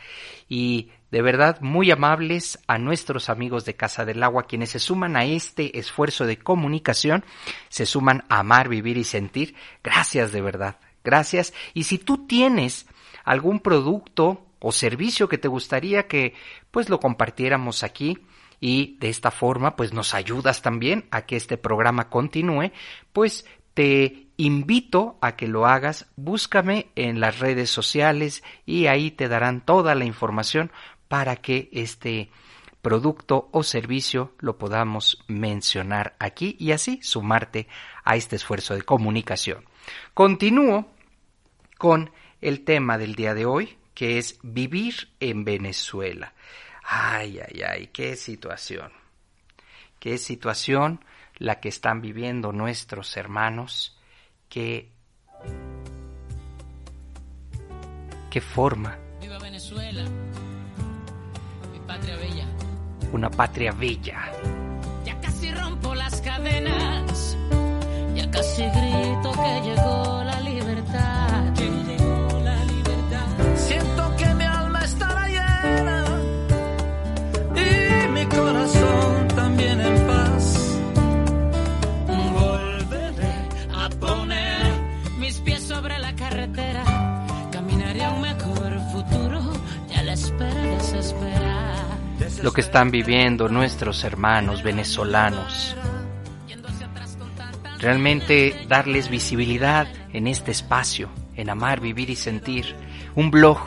Y 0.49 0.89
de 1.11 1.21
verdad 1.21 1.59
muy 1.61 1.91
amables 1.91 2.59
a 2.67 2.77
nuestros 2.77 3.29
amigos 3.29 3.65
de 3.65 3.75
Casa 3.75 4.05
del 4.05 4.23
Agua, 4.23 4.47
quienes 4.47 4.69
se 4.69 4.79
suman 4.79 5.17
a 5.17 5.25
este 5.25 5.77
esfuerzo 5.77 6.25
de 6.25 6.37
comunicación, 6.37 7.25
se 7.69 7.85
suman 7.85 8.23
a 8.29 8.39
amar, 8.39 8.69
vivir 8.69 8.97
y 8.97 9.03
sentir. 9.03 9.55
Gracias 9.83 10.31
de 10.31 10.41
verdad, 10.41 10.77
gracias. 11.03 11.53
Y 11.73 11.83
si 11.83 11.97
tú 11.97 12.25
tienes 12.25 12.87
algún 13.25 13.59
producto 13.59 14.47
o 14.59 14.71
servicio 14.71 15.27
que 15.27 15.37
te 15.37 15.47
gustaría 15.47 16.07
que 16.07 16.33
pues 16.71 16.89
lo 16.89 16.99
compartiéramos 16.99 17.83
aquí 17.83 18.19
y 18.59 18.97
de 18.99 19.09
esta 19.09 19.31
forma 19.31 19.75
pues 19.75 19.91
nos 19.91 20.13
ayudas 20.13 20.61
también 20.61 21.05
a 21.11 21.25
que 21.25 21.35
este 21.35 21.57
programa 21.57 22.09
continúe, 22.09 22.71
pues 23.11 23.45
te 23.73 24.27
invito 24.37 25.17
a 25.21 25.35
que 25.35 25.47
lo 25.47 25.65
hagas, 25.65 26.07
búscame 26.15 26.87
en 26.95 27.19
las 27.19 27.39
redes 27.39 27.69
sociales 27.69 28.43
y 28.65 28.87
ahí 28.87 29.11
te 29.11 29.27
darán 29.27 29.61
toda 29.61 29.95
la 29.95 30.05
información 30.05 30.71
para 31.11 31.35
que 31.35 31.67
este 31.73 32.29
producto 32.81 33.49
o 33.51 33.63
servicio 33.63 34.31
lo 34.39 34.57
podamos 34.57 35.21
mencionar 35.27 36.15
aquí 36.19 36.55
y 36.57 36.71
así 36.71 37.01
sumarte 37.03 37.67
a 38.05 38.15
este 38.15 38.37
esfuerzo 38.37 38.75
de 38.75 38.83
comunicación. 38.83 39.65
Continúo 40.13 40.89
con 41.77 42.11
el 42.39 42.63
tema 42.63 42.97
del 42.97 43.15
día 43.15 43.33
de 43.33 43.45
hoy, 43.45 43.77
que 43.93 44.19
es 44.19 44.39
vivir 44.41 45.09
en 45.19 45.43
Venezuela. 45.43 46.33
Ay, 46.81 47.39
ay, 47.39 47.61
ay, 47.61 47.87
qué 47.87 48.15
situación. 48.15 48.93
Qué 49.99 50.17
situación 50.17 51.03
la 51.39 51.59
que 51.59 51.67
están 51.67 51.99
viviendo 51.99 52.53
nuestros 52.53 53.17
hermanos, 53.17 53.99
que 54.47 54.93
qué 58.29 58.39
forma. 58.39 58.97
Viva 59.19 59.39
Venezuela, 59.39 60.05
patria 61.91 62.17
bella. 62.17 62.45
Una 63.11 63.29
patria 63.29 63.71
bella. 63.73 64.31
Ya 65.05 65.19
casi 65.19 65.51
rompo 65.51 65.93
las 65.93 66.21
cadenas, 66.21 67.37
ya 68.15 68.31
casi 68.31 68.63
grito 68.63 69.31
que 69.31 69.61
llegó 69.65 70.23
la 70.23 70.30
Lo 92.43 92.51
que 92.51 92.61
están 92.61 92.91
viviendo 92.91 93.49
nuestros 93.49 94.03
hermanos 94.03 94.63
venezolanos. 94.63 95.75
Realmente 97.79 98.65
darles 98.67 99.09
visibilidad 99.09 99.87
en 100.13 100.27
este 100.27 100.51
espacio, 100.51 101.09
en 101.35 101.49
Amar, 101.49 101.79
Vivir 101.79 102.09
y 102.09 102.15
Sentir. 102.15 102.75
Un 103.15 103.31
blog 103.31 103.59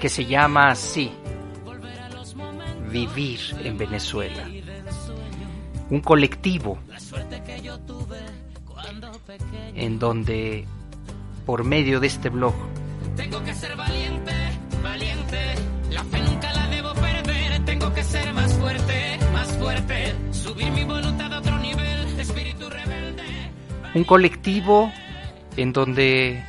que 0.00 0.08
se 0.08 0.26
llama 0.26 0.68
así, 0.68 1.12
Vivir 2.90 3.40
en 3.62 3.78
Venezuela. 3.78 4.48
Un 5.90 6.00
colectivo 6.00 6.78
en 9.74 9.98
donde 9.98 10.66
por 11.46 11.64
medio 11.64 12.00
de 12.00 12.06
este 12.06 12.28
blog 12.28 12.54
Tengo 13.16 13.42
que 13.42 13.54
ser 13.54 13.76
valiente, 13.76 14.32
valiente. 14.82 15.54
La 15.90 16.04
fe 16.04 16.31
un 23.94 24.04
colectivo 24.04 24.92
en 25.56 25.72
donde 25.72 26.42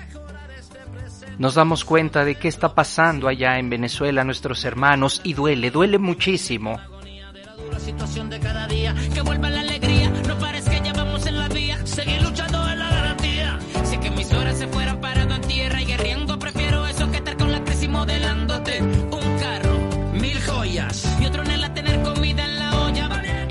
nos 1.38 1.56
damos 1.56 1.84
cuenta 1.84 2.24
de 2.24 2.36
qué 2.36 2.48
está 2.48 2.74
pasando 2.76 3.28
allá 3.28 3.58
en 3.58 3.70
Venezuela 3.70 4.22
a 4.22 4.26
nuestros 4.26 4.64
hermanos 4.66 5.22
y 5.24 5.34
duele, 5.34 5.72
duele 5.72 5.98
muchísimo. 5.98 6.80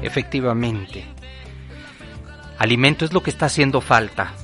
Efectivamente. 0.02 1.21
Alimento 2.62 3.04
es 3.04 3.12
lo 3.12 3.24
que 3.24 3.30
está 3.30 3.46
haciendo 3.46 3.80
falta. 3.80 4.34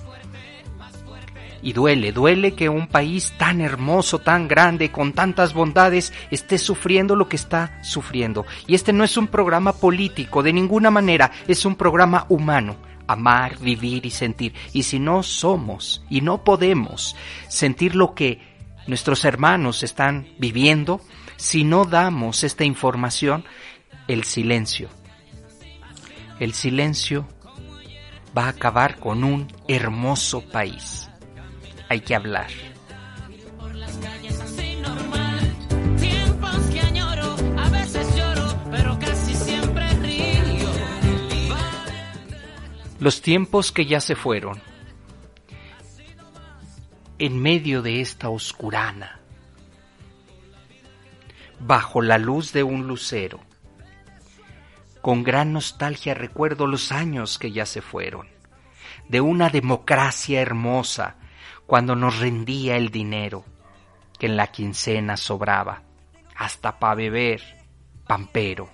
Y 1.62 1.72
duele, 1.72 2.10
duele 2.10 2.54
que 2.54 2.68
un 2.68 2.88
país 2.88 3.32
tan 3.38 3.60
hermoso, 3.60 4.18
tan 4.18 4.48
grande, 4.48 4.90
con 4.90 5.12
tantas 5.12 5.54
bondades, 5.54 6.12
esté 6.28 6.58
sufriendo 6.58 7.14
lo 7.14 7.28
que 7.28 7.36
está 7.36 7.80
sufriendo. 7.84 8.44
Y 8.66 8.74
este 8.74 8.92
no 8.92 9.04
es 9.04 9.16
un 9.16 9.28
programa 9.28 9.72
político, 9.72 10.42
de 10.42 10.52
ninguna 10.52 10.90
manera, 10.90 11.30
es 11.46 11.64
un 11.64 11.76
programa 11.76 12.26
humano. 12.28 12.74
Amar, 13.06 13.56
vivir 13.60 14.04
y 14.04 14.10
sentir. 14.10 14.52
Y 14.72 14.82
si 14.82 14.98
no 14.98 15.22
somos 15.22 16.04
y 16.10 16.20
no 16.20 16.42
podemos 16.42 17.14
sentir 17.48 17.94
lo 17.94 18.14
que 18.14 18.40
nuestros 18.88 19.24
hermanos 19.24 19.84
están 19.84 20.26
viviendo, 20.40 21.00
si 21.36 21.62
no 21.62 21.84
damos 21.84 22.42
esta 22.42 22.64
información, 22.64 23.44
el 24.08 24.24
silencio. 24.24 24.88
El 26.40 26.52
silencio 26.52 27.28
va 28.38 28.44
a 28.44 28.48
acabar 28.50 29.00
con 29.00 29.24
un 29.24 29.48
hermoso 29.66 30.42
país. 30.42 31.10
Hay 31.88 32.02
que 32.02 32.14
hablar. 32.14 32.46
Los 43.00 43.22
tiempos 43.22 43.72
que 43.72 43.86
ya 43.86 44.00
se 44.00 44.14
fueron. 44.14 44.62
En 47.18 47.42
medio 47.42 47.82
de 47.82 48.00
esta 48.00 48.28
oscurana. 48.28 49.18
Bajo 51.58 52.02
la 52.02 52.18
luz 52.18 52.52
de 52.52 52.62
un 52.62 52.86
lucero. 52.86 53.47
Con 55.00 55.22
gran 55.22 55.52
nostalgia 55.52 56.14
recuerdo 56.14 56.66
los 56.66 56.92
años 56.92 57.38
que 57.38 57.52
ya 57.52 57.66
se 57.66 57.82
fueron. 57.82 58.28
De 59.08 59.20
una 59.20 59.48
democracia 59.48 60.40
hermosa 60.40 61.16
cuando 61.66 61.94
nos 61.94 62.18
rendía 62.18 62.76
el 62.76 62.90
dinero 62.90 63.44
que 64.18 64.26
en 64.26 64.36
la 64.36 64.48
quincena 64.48 65.16
sobraba, 65.16 65.82
hasta 66.34 66.78
pa' 66.78 66.94
beber, 66.94 67.42
pampero. 68.06 68.68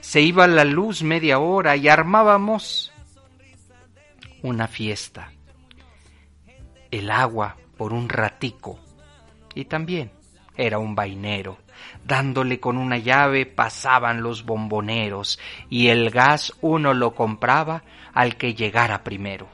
Se 0.00 0.20
iba 0.20 0.46
la 0.46 0.64
luz 0.64 1.02
media 1.02 1.38
hora 1.38 1.76
y 1.76 1.88
armábamos 1.88 2.92
una 4.42 4.66
fiesta. 4.66 5.32
El 6.90 7.10
agua 7.10 7.56
por 7.76 7.92
un 7.92 8.08
ratico 8.08 8.78
y 9.54 9.64
también 9.66 10.12
era 10.56 10.78
un 10.78 10.94
vainero. 10.94 11.58
Dándole 12.04 12.60
con 12.60 12.78
una 12.78 12.98
llave 12.98 13.46
pasaban 13.46 14.22
los 14.22 14.44
bomboneros 14.44 15.38
y 15.70 15.88
el 15.88 16.10
gas 16.10 16.52
uno 16.60 16.94
lo 16.94 17.14
compraba 17.14 17.84
al 18.12 18.36
que 18.36 18.54
llegara 18.54 19.04
primero 19.04 19.48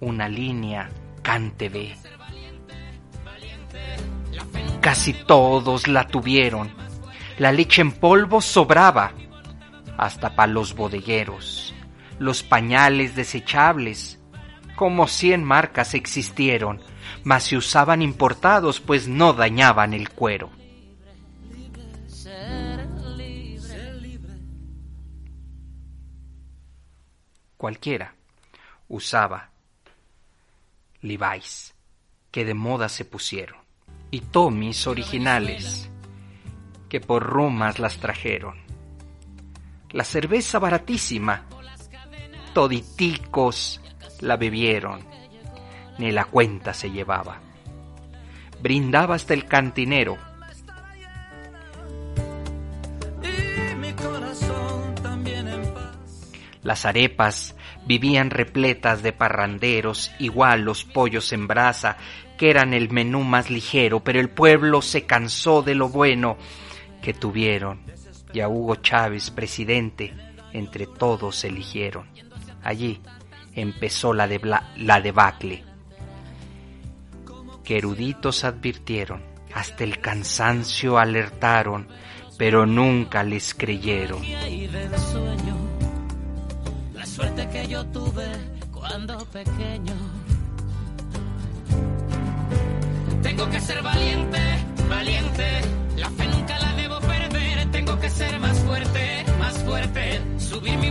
una 0.00 0.28
línea 0.28 0.90
CanTV. 1.22 1.96
Casi 4.80 5.12
todos 5.12 5.88
la 5.88 6.06
tuvieron. 6.06 6.72
La 7.38 7.52
leche 7.52 7.82
en 7.82 7.92
polvo 7.92 8.40
sobraba, 8.40 9.12
hasta 9.98 10.34
para 10.34 10.52
los 10.52 10.74
bodegueros. 10.74 11.74
Los 12.18 12.42
pañales 12.42 13.16
desechables, 13.16 14.20
como 14.74 15.06
cien 15.06 15.42
marcas 15.42 15.94
existieron, 15.94 16.80
mas 17.26 17.42
se 17.42 17.56
usaban 17.56 18.02
importados 18.02 18.78
pues 18.80 19.08
no 19.08 19.32
dañaban 19.32 19.94
el 19.94 20.10
cuero. 20.10 20.48
Cualquiera 27.56 28.14
usaba 28.86 29.50
Levi's, 31.00 31.74
que 32.30 32.44
de 32.44 32.54
moda 32.54 32.88
se 32.88 33.04
pusieron, 33.04 33.58
y 34.12 34.20
Tommy's 34.20 34.86
originales, 34.86 35.90
que 36.88 37.00
por 37.00 37.24
Romas 37.24 37.80
las 37.80 37.98
trajeron. 37.98 38.56
La 39.90 40.04
cerveza 40.04 40.60
baratísima, 40.60 41.44
toditicos 42.54 43.80
la 44.20 44.36
bebieron, 44.36 45.00
ni 45.98 46.10
la 46.10 46.24
cuenta 46.24 46.74
se 46.74 46.90
llevaba. 46.90 47.40
Brindaba 48.60 49.14
hasta 49.14 49.34
el 49.34 49.46
cantinero. 49.46 50.16
Las 56.62 56.84
arepas 56.84 57.54
vivían 57.86 58.30
repletas 58.30 59.02
de 59.02 59.12
parranderos, 59.12 60.10
igual 60.18 60.62
los 60.62 60.84
pollos 60.84 61.32
en 61.32 61.46
brasa, 61.46 61.96
que 62.36 62.50
eran 62.50 62.74
el 62.74 62.90
menú 62.90 63.22
más 63.22 63.50
ligero, 63.50 64.00
pero 64.00 64.18
el 64.18 64.28
pueblo 64.28 64.82
se 64.82 65.06
cansó 65.06 65.62
de 65.62 65.76
lo 65.76 65.88
bueno 65.88 66.36
que 67.02 67.14
tuvieron, 67.14 67.82
y 68.32 68.40
a 68.40 68.48
Hugo 68.48 68.76
Chávez, 68.76 69.30
presidente, 69.30 70.12
entre 70.52 70.86
todos 70.86 71.44
eligieron. 71.44 72.08
Allí 72.64 73.00
empezó 73.54 74.12
la, 74.12 74.28
la 74.76 75.00
debacle, 75.00 75.64
que 77.66 77.78
eruditos 77.78 78.44
advirtieron, 78.44 79.20
hasta 79.52 79.82
el 79.82 79.98
cansancio 79.98 80.98
alertaron, 80.98 81.88
pero 82.38 82.64
nunca 82.64 83.24
les 83.24 83.54
creyeron. 83.54 84.22
La 86.94 87.04
suerte 87.04 87.48
que 87.48 87.66
yo 87.66 87.84
tuve 87.86 88.26
cuando 88.72 89.18
pequeño. 89.26 89.94
Tengo 93.22 93.50
que 93.50 93.60
ser 93.60 93.82
valiente, 93.82 94.38
valiente. 94.88 95.60
La 95.96 96.08
fe 96.10 96.28
nunca 96.28 96.58
la 96.60 96.72
debo 96.74 97.00
perder. 97.00 97.70
Tengo 97.72 97.98
que 97.98 98.10
ser 98.10 98.38
más 98.38 98.58
fuerte, 98.60 99.24
más 99.40 99.58
fuerte. 99.64 100.20
Subir 100.38 100.78
mi 100.78 100.90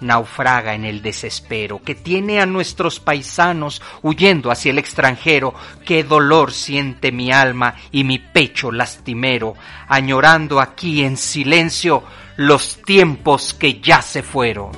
naufraga 0.00 0.74
en 0.74 0.84
el 0.84 1.02
desespero, 1.02 1.82
que 1.82 1.94
tiene 1.94 2.40
a 2.40 2.46
nuestros 2.46 3.00
paisanos 3.00 3.82
huyendo 4.02 4.50
hacia 4.50 4.70
el 4.70 4.78
extranjero, 4.78 5.54
qué 5.84 6.04
dolor 6.04 6.52
siente 6.52 7.12
mi 7.12 7.32
alma 7.32 7.74
y 7.90 8.04
mi 8.04 8.18
pecho 8.18 8.70
lastimero, 8.70 9.54
añorando 9.88 10.60
aquí 10.60 11.02
en 11.02 11.16
silencio 11.16 12.02
los 12.36 12.80
tiempos 12.82 13.54
que 13.54 13.80
ya 13.80 14.00
se 14.02 14.22
fueron. 14.22 14.70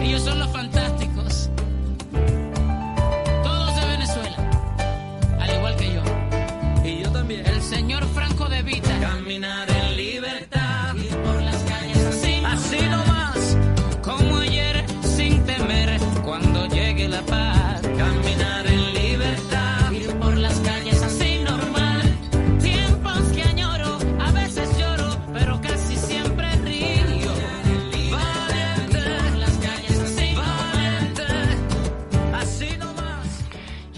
Ellos 0.00 0.22
son 0.22 0.38
los 0.38 0.50
fantásticos. 0.50 1.50
Todos 3.42 3.80
de 3.80 3.86
Venezuela. 3.86 4.50
Al 5.40 5.54
igual 5.56 5.76
que 5.76 5.94
yo. 5.94 6.02
Y 6.84 7.02
yo 7.02 7.12
también. 7.12 7.46
El 7.46 7.62
señor 7.62 8.04
Franco 8.14 8.48
de 8.48 8.62
Vita. 8.62 8.98
Caminar 9.00 9.67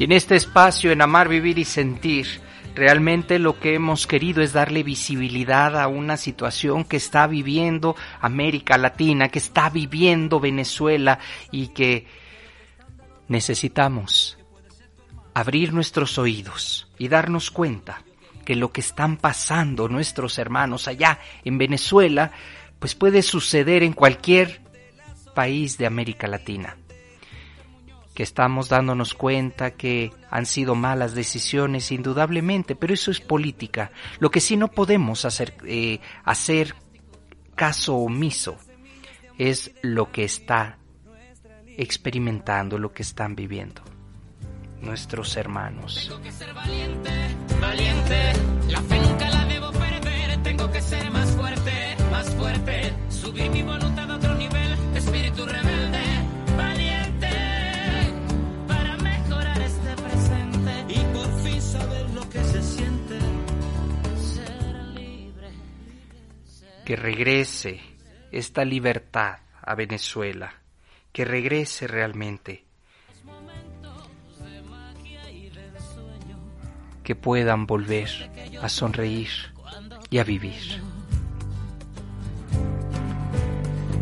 Y 0.01 0.05
en 0.05 0.13
este 0.13 0.35
espacio, 0.35 0.93
en 0.93 1.03
Amar, 1.03 1.29
Vivir 1.29 1.59
y 1.59 1.67
Sentir, 1.67 2.27
realmente 2.75 3.39
lo 3.39 3.61
que 3.61 3.75
hemos 3.75 4.07
querido 4.07 4.41
es 4.41 4.55
darle 4.55 4.83
visibilidad 4.83 5.79
a 5.79 5.89
una 5.89 6.17
situación 6.17 6.85
que 6.85 6.97
está 6.97 7.27
viviendo 7.27 7.97
América 8.23 8.79
Latina, 8.79 9.29
que 9.29 9.41
está 9.41 9.69
viviendo 9.69 10.41
Venezuela 10.41 11.19
y 11.51 11.69
que 11.69 12.07
necesitamos 13.29 14.39
abrir 15.35 15.75
nuestros 15.75 16.17
oídos 16.17 16.89
y 16.97 17.09
darnos 17.09 17.51
cuenta 17.51 18.03
que 18.47 18.57
lo 18.57 18.73
que 18.73 18.81
están 18.81 19.19
pasando 19.19 19.87
nuestros 19.91 20.39
hermanos 20.39 20.89
allá 20.89 21.19
en 21.45 21.59
Venezuela, 21.59 22.33
pues 22.79 22.95
puede 22.95 23.21
suceder 23.21 23.83
en 23.83 23.93
cualquier 23.93 24.63
país 25.35 25.77
de 25.77 25.85
América 25.85 26.27
Latina 26.27 26.79
estamos 28.23 28.69
dándonos 28.69 29.15
cuenta 29.15 29.73
que 29.73 30.13
han 30.31 30.47
sido 30.47 30.75
malas 30.75 31.15
decisiones 31.15 31.93
indudablemente, 31.93 32.77
pero 32.77 32.95
eso 32.95 33.11
es 33.11 33.21
política. 33.21 33.93
Lo 34.19 34.31
que 34.31 34.41
sí 34.41 34.57
no 34.57 34.69
podemos 34.69 35.25
hacer, 35.25 35.55
eh, 35.67 36.01
hacer 36.25 36.75
caso 37.55 37.97
omiso 37.97 38.59
es 39.39 39.73
lo 39.83 40.11
que 40.11 40.25
está 40.25 40.79
experimentando, 41.77 42.79
lo 42.79 42.93
que 42.93 43.03
están 43.03 43.35
viviendo 43.35 43.83
nuestros 44.83 45.37
hermanos. 45.37 46.07
Tengo 46.09 46.23
que 46.23 46.33
ser 46.33 46.55
valiente, 46.55 47.11
valiente. 47.61 48.33
La 48.69 48.81
fe 48.83 48.99
nunca 49.01 49.31
la 49.31 49.45
debo 49.45 49.71
perder. 49.73 50.43
Tengo 50.43 50.71
que 50.71 50.81
ser 50.81 51.11
más 51.11 51.31
fuerte, 51.31 51.97
más 52.11 52.31
fuerte. 52.35 52.93
Subir 53.09 53.51
mi 53.51 53.63
voluntad 53.63 53.90
Que 66.91 66.97
regrese 66.97 67.81
esta 68.33 68.65
libertad 68.65 69.39
a 69.63 69.77
Venezuela, 69.77 70.55
que 71.13 71.25
regrese 71.25 71.87
realmente, 71.87 72.65
que 77.05 77.15
puedan 77.15 77.67
volver 77.67 78.09
a 78.61 78.69
sonreír 78.69 79.31
y 80.11 80.19
a 80.19 80.25
vivir. 80.25 80.83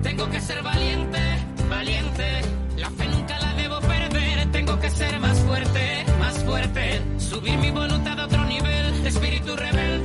Tengo 0.02 0.30
que 0.30 0.40
ser 0.40 0.62
valiente, 0.62 1.20
valiente. 1.68 2.40
La 2.78 2.88
fe 2.88 3.06
nunca 3.06 3.38
la 3.38 3.52
debo 3.52 3.80
perder. 3.80 4.50
Tengo 4.50 4.80
que 4.80 4.88
ser 4.88 5.20
más 5.20 5.38
fuerte, 5.40 6.06
más 6.18 6.42
fuerte. 6.42 7.02
Subir 7.18 7.58
mi 7.58 7.70
voluntad 7.70 8.18
a 8.18 8.24
otro 8.24 8.46
nivel. 8.46 9.06
Espíritu 9.06 9.54
rebelde. 9.56 9.97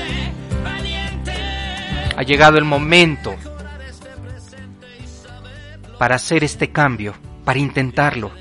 Ha 2.15 2.23
llegado 2.23 2.57
el 2.57 2.65
momento 2.65 3.35
para 5.97 6.15
hacer 6.15 6.43
este 6.43 6.71
cambio, 6.71 7.15
para 7.43 7.59
intentarlo. 7.59 8.31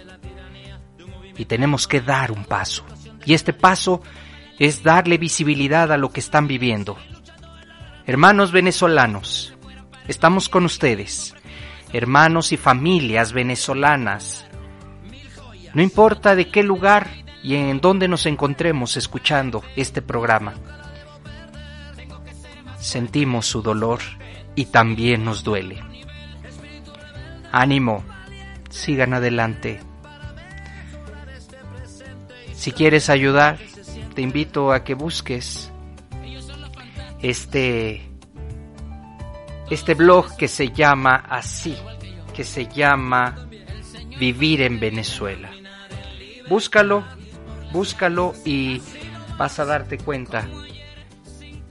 Y 1.38 1.46
tenemos 1.46 1.88
que 1.88 2.00
dar 2.00 2.32
un 2.32 2.44
paso. 2.44 2.84
Y 3.24 3.34
este 3.34 3.52
paso 3.52 4.02
es 4.58 4.82
darle 4.82 5.16
visibilidad 5.16 5.90
a 5.90 5.96
lo 5.96 6.10
que 6.10 6.20
están 6.20 6.46
viviendo. 6.46 6.98
Hermanos 8.06 8.52
venezolanos, 8.52 9.54
estamos 10.06 10.48
con 10.48 10.64
ustedes. 10.64 11.34
Hermanos 11.92 12.52
y 12.52 12.56
familias 12.56 13.32
venezolanas. 13.32 14.46
No 15.72 15.82
importa 15.82 16.34
de 16.34 16.48
qué 16.48 16.62
lugar 16.62 17.08
y 17.42 17.56
en 17.56 17.80
dónde 17.80 18.08
nos 18.08 18.26
encontremos 18.26 18.96
escuchando 18.96 19.62
este 19.76 20.02
programa. 20.02 20.54
Sentimos 22.82 23.46
su 23.46 23.62
dolor 23.62 24.00
y 24.56 24.64
también 24.66 25.24
nos 25.24 25.44
duele. 25.44 25.80
Ánimo, 27.52 28.04
sigan 28.70 29.14
adelante. 29.14 29.78
Si 32.54 32.72
quieres 32.72 33.08
ayudar, 33.08 33.58
te 34.16 34.22
invito 34.22 34.72
a 34.72 34.82
que 34.82 34.94
busques 34.94 35.70
este 37.22 38.02
este 39.70 39.94
blog 39.94 40.36
que 40.36 40.48
se 40.48 40.70
llama 40.72 41.14
así, 41.30 41.76
que 42.34 42.42
se 42.42 42.66
llama 42.66 43.46
Vivir 44.18 44.60
en 44.60 44.80
Venezuela. 44.80 45.50
Búscalo, 46.48 47.04
búscalo 47.72 48.34
y 48.44 48.82
vas 49.38 49.60
a 49.60 49.64
darte 49.64 49.98
cuenta 49.98 50.48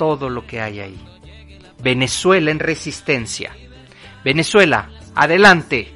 todo 0.01 0.31
lo 0.31 0.47
que 0.47 0.59
hay 0.59 0.79
ahí. 0.79 0.99
Venezuela 1.83 2.49
en 2.49 2.57
resistencia. 2.57 3.55
Venezuela, 4.25 4.89
adelante. 5.13 5.93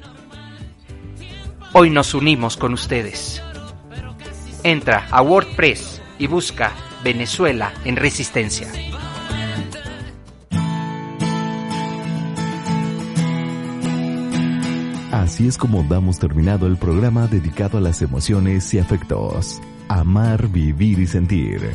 Hoy 1.72 1.90
nos 1.90 2.14
unimos 2.14 2.56
con 2.56 2.72
ustedes. 2.72 3.42
Entra 4.62 5.08
a 5.10 5.22
WordPress 5.22 6.00
y 6.20 6.28
busca 6.28 6.70
Venezuela 7.02 7.74
en 7.84 7.96
resistencia. 7.96 8.68
Así 15.10 15.48
es 15.48 15.58
como 15.58 15.82
damos 15.82 16.20
terminado 16.20 16.68
el 16.68 16.76
programa 16.76 17.26
dedicado 17.26 17.78
a 17.78 17.80
las 17.80 18.02
emociones 18.02 18.72
y 18.72 18.78
afectos. 18.78 19.60
Amar, 19.88 20.46
vivir 20.46 21.00
y 21.00 21.08
sentir. 21.08 21.74